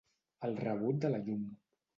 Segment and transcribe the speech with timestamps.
[0.49, 1.45] El rebut de la llum.